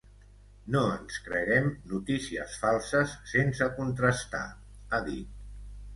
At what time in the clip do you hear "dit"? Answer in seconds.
5.13-5.41